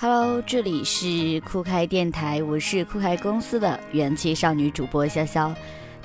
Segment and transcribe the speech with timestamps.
[0.00, 5.52] Hello，这里是酷开电台，我是酷开公司的元气少女主播潇潇。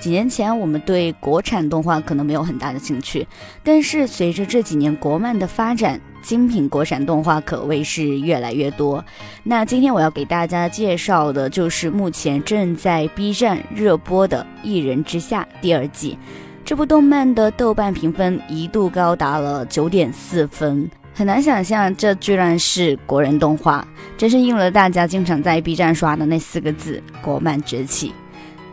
[0.00, 3.24] 几年前，我们对国产动画可能没有很大的兴趣，
[3.62, 9.02] 但是随着这几年国漫的发展，精品国产动画可谓是越来越多。
[9.44, 16.18] 那今天我要给大家介绍的就是目前正在 B 站热播的《一人之下》第二季。
[16.64, 20.90] 这部动漫的豆瓣评分一度高达了九点四分。
[21.16, 23.86] 很难想象，这居然是国人动画，
[24.18, 28.08] 真是应了大家经常在 B 站刷的那四个字“国漫崛起”。《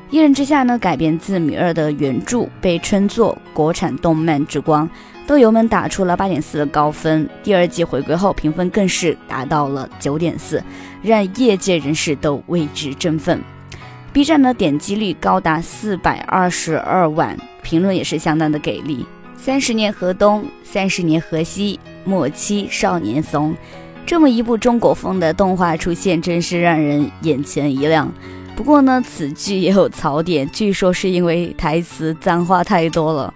[0.09, 4.89] 一人之下》呢，改编自米二的原著，被称作国产动漫之光，
[5.27, 7.29] 豆油们打出了八点四的高分。
[7.43, 10.63] 第二季回归后，评分更是达到了九点四，
[11.03, 13.39] 让业界人士都为之振奋。
[14.11, 19.05] B 站的点击率高达四百二十二万，评论也是相当的给力。
[19.37, 21.79] 三十年河东，三十年河西。
[22.03, 23.55] 莫欺少年怂，
[24.05, 28.11] 这么一部中国风的动画出现，真是让人眼前一亮。
[28.55, 33.33] 不过呢，此剧也有槽点，据说是因为台词脏话太多了。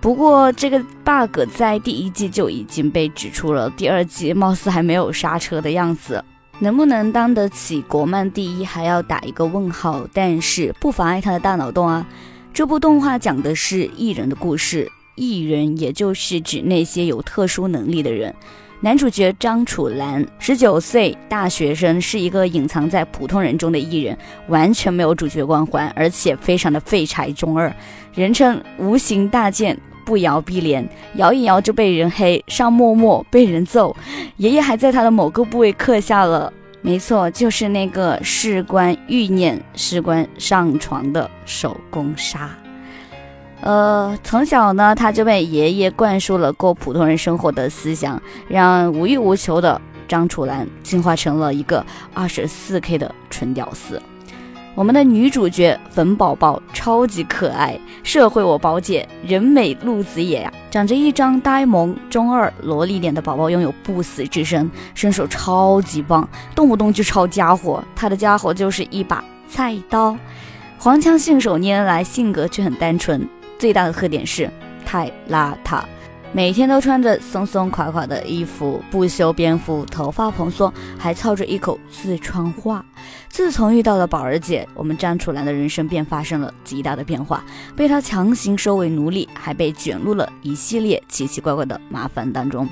[0.00, 6.22] 不过这个 bug 在第一季就已经被指出了，第二季貌似还没有刹车的样子。
[6.60, 10.06] 能不能当得起国漫第一，还要打一个问号。
[10.12, 12.06] 但是不妨碍他的大脑洞啊！
[12.52, 14.88] 这部动画讲的是艺人的故事。
[15.14, 18.34] 艺人，也就是指那些有特殊能力的人。
[18.80, 27.74] 男主角张楚岚，十九岁大学生，是一个隐藏在普通人中的艺人，完全没有主角光环，而且非常的废柴中二，
[28.12, 33.96] 人称无形大剑，不摇必连，摇一摇就被人黑，上陌陌被人揍，
[34.36, 42.50] 爷爷还在他的某个部位刻下了，没错，就是那个事关欲念、事关上床的手工杀。
[43.64, 54.00] 呃，从小呢，他就被爷爷灌输了过普通人生活的思想，让无欲无求的张楚岚进化成了一个二十四 K 的纯屌丝。
[54.74, 67.82] 我们的女主角粉宝宝超级可爱，社会我宝姐人美路子野呀，长着一张呆萌中二萝莉脸的宝宝拥有不死之身，身手超级棒，动不动就抄家伙。
[67.96, 70.14] 他的家伙就是一把菜刀，
[70.76, 73.26] 黄腔信手拈来，性格却很单纯。
[73.58, 74.50] 最大的特点是
[74.84, 75.82] 太邋遢，
[76.32, 82.84] 每天都穿着松松垮垮的衣服，不修边幅，头发蓬松，还操着一口四川话。
[83.28, 87.44] 自从遇到了宝儿姐，我们张楚岚的人生便发生了极大的变化，
[87.74, 92.68] 被她强行收为奴隶，还被卷入了一系列奇奇怪怪的麻烦当中。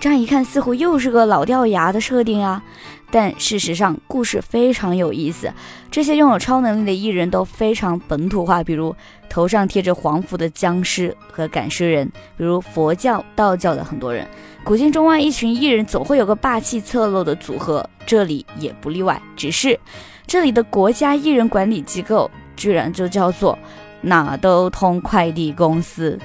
[0.00, 2.62] 乍一看，似乎又是个老掉牙的设定啊。
[3.10, 5.52] 但事实上，故事非常有意思。
[5.90, 8.94] 这些拥有超能力的艺人都非常本土化，比如
[9.28, 14.26] 头上贴着黄符的僵尸和赶尸人，比如佛教、道教的很多人。
[14.66, 19.22] 古今中外，一群艺人总会有个霸气侧漏的组合，这里也不例外。
[19.36, 19.78] 只是
[20.26, 23.56] 这里的国家艺人管理机构居然就叫做
[24.00, 26.18] 哪都通快递公司。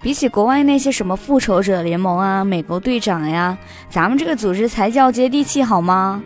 [0.00, 3.58] 比起国外那些什么复仇者联盟啊、美国队长呀，
[3.90, 6.22] 咱们这个组织才叫接地气好吗？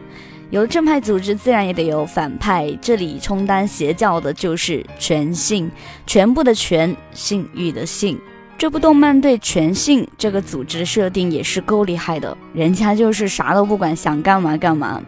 [0.50, 2.70] 有正派组织，自然也得有反派。
[2.82, 5.70] 这里充当邪教的就是全信，
[6.06, 8.20] 全部的全，信誉的信。
[8.62, 15.02] 这部动漫对全性这个组织设定也是够厉害的，人家就是啥都不管，想干嘛干嘛。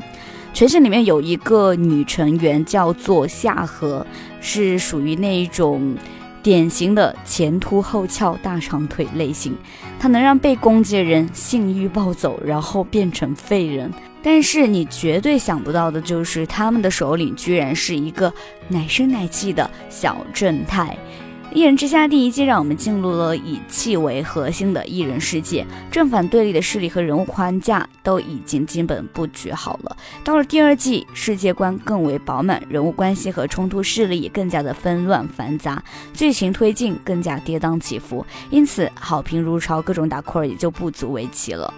[0.53, 4.05] 全性里面有一个女成员叫做夏荷，
[4.41, 5.97] 是属于那一种。
[6.43, 9.57] 典型的前凸后翘大长腿类型，
[9.99, 13.91] 它能让被攻击的人性欲暴走，然后变成废人。
[14.21, 18.31] 但是你绝对想不到的就是，他们的首领居然是一个
[18.69, 20.95] 奶声奶气的小正太。
[21.55, 29.97] 一人之下第一季让我们进入了以气为核心的艺人世界，正反对立的势力和人物框架都已经基本布局好了。
[30.25, 35.81] 到了第二季，世界观更为饱满，人物关系和冲突势力也更加的纷乱繁杂，
[36.13, 41.73] 剧情推进更加跌宕起伏，因此好评如潮，各种打 call 也就不足为奇了。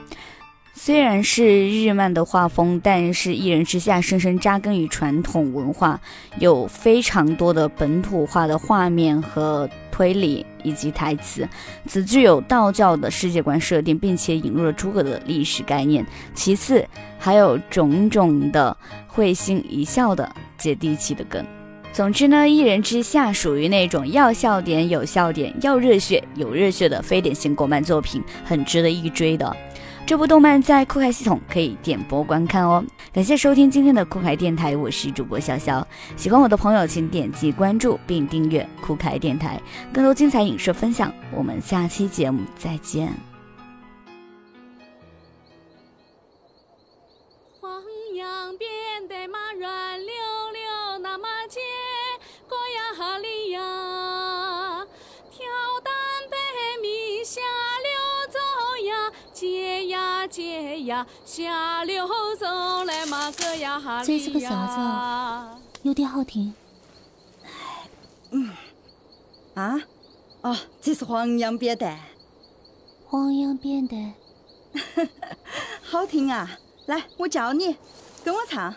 [0.78, 5.98] 虽然是日漫的画风，但是一人之下深深扎根于传统文化，
[6.38, 11.48] 有非常多的本土化的画面和推理以及台词。
[11.86, 16.06] 此具有道教的世界观设定，并且引入了诸葛的历史概念。
[16.34, 16.86] 其次，
[17.18, 18.76] 还有种种的
[19.08, 21.44] 会心一笑的接地气的梗。
[21.90, 29.56] 总之呢，一人之下属于那种要笑点有笑点，要热血有热血的非典型国漫作品，很值得一追的。
[30.06, 32.82] 这部动漫在酷开系统可以点播观看哦。
[33.12, 35.84] 感谢收听今天的酷开电台，我是主播潇潇。
[36.16, 39.60] 喜欢我的朋友，请点击关注并订阅酷开电台，
[39.92, 41.12] 更多精彩影视分享。
[41.34, 43.12] 我们下期节目再见。
[60.86, 65.58] 呀，下流走来嘛个呀哈这是个啥子啊？
[65.82, 66.54] 有点好听。
[68.30, 68.50] 嗯，
[69.54, 69.80] 啊，
[70.42, 71.98] 哦，这是黄杨扁担。
[73.08, 74.14] 黄杨扁担，
[75.82, 76.58] 好听啊！
[76.86, 77.76] 来，我教你，
[78.24, 78.74] 跟我唱。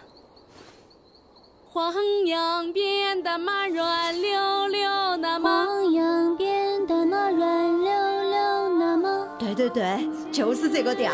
[1.72, 1.94] 黄
[2.26, 5.66] 杨扁担嘛软溜溜那么。
[5.66, 7.92] 黄杨扁担嘛软溜
[8.30, 9.28] 溜那么。
[9.40, 11.12] 对对对，就是这个调。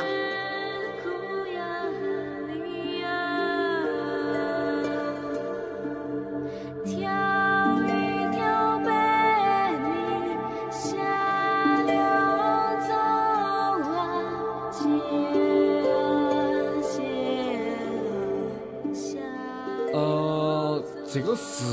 [21.16, 21.64] 这个是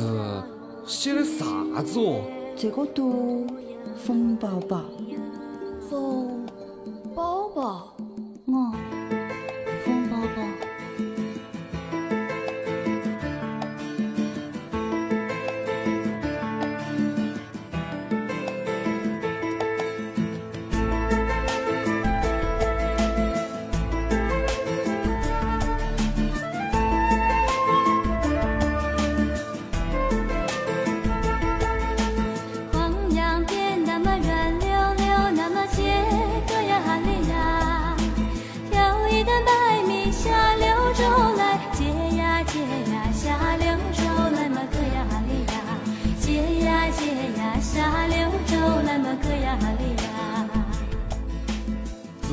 [0.86, 2.22] 写的啥子哦？
[2.56, 3.44] 这个读
[3.96, 4.82] 冯宝宝，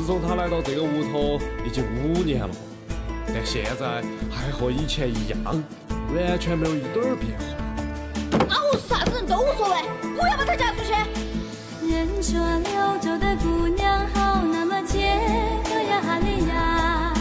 [0.06, 2.50] 从他来到这个屋头已经五年了，
[3.28, 5.40] 但现在还和以前一样，
[6.16, 7.46] 完全没有一点儿变化。
[8.54, 9.76] 啊，我啥子人都无所谓，
[10.16, 10.92] 不要把他嫁出去。
[11.92, 15.18] 人说柳州的姑娘好，那么姐
[15.66, 17.14] 哥呀哈里呀，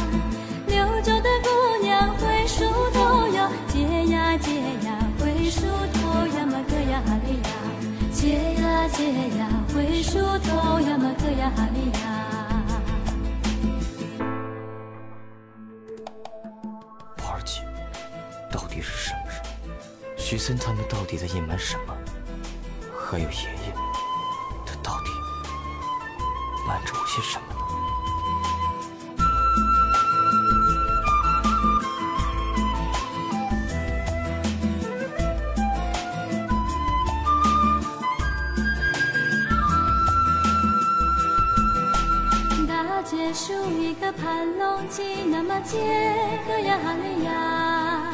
[0.66, 1.48] 柳州的姑
[1.82, 3.80] 娘会梳头哟，姐
[4.12, 4.50] 呀姐
[4.86, 5.62] 呀会梳
[5.94, 7.50] 头呀么哥呀哈里呀，
[8.12, 9.04] 姐呀姐
[9.38, 11.68] 呀会梳头呀么哥呀哈
[20.28, 21.94] 许森他们到底在隐瞒什么？
[23.08, 23.72] 还有爷爷，
[24.66, 25.08] 他到底
[26.66, 27.56] 瞒着我些什么呢？
[42.68, 45.78] 大街数一个盘龙髻，那么街
[46.46, 48.12] 个呀里呀。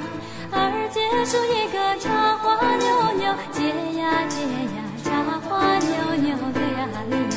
[0.57, 3.61] 二姐数一个茶花妞妞，结
[3.99, 4.39] 呀结
[4.73, 5.11] 呀，茶
[5.41, 5.93] 花妞
[6.23, 7.37] 妞对呀哩呀，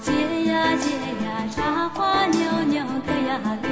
[0.00, 0.08] 结
[0.50, 0.86] 呀结
[1.24, 3.30] 呀，茶花妞妞对呀
[3.62, 3.65] 哩。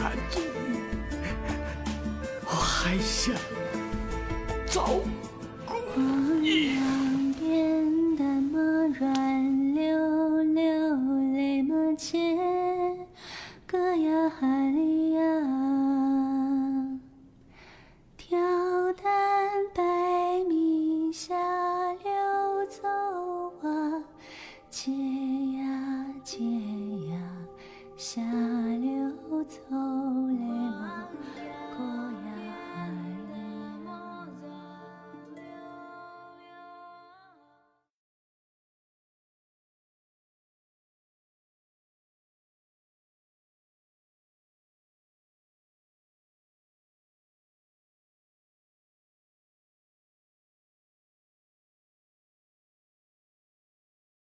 [0.00, 0.80] 看着你
[2.46, 3.34] 我还想
[4.66, 4.98] 找